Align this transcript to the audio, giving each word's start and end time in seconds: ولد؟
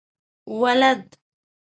ولد؟ 0.61 1.13